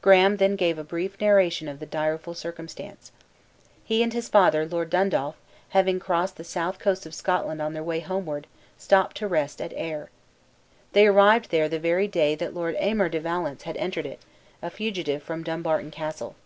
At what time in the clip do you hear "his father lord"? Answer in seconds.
4.12-4.90